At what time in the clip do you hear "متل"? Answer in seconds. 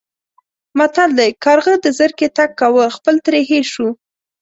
0.77-1.09